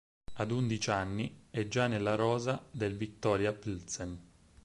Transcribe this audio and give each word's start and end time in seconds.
Ad 0.37 0.49
undici 0.49 0.89
anni 0.89 1.43
è 1.51 1.67
gia 1.67 1.85
nella 1.85 2.15
rosa 2.15 2.65
del 2.71 2.97
Viktoria 2.97 3.53
Plzeň. 3.53 4.17